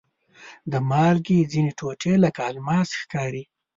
د 0.71 0.73
مالګې 0.89 1.39
ځینې 1.51 1.71
ټوټې 1.79 2.13
لکه 2.23 2.41
الماس 2.51 2.89
ښکاري. 2.99 3.43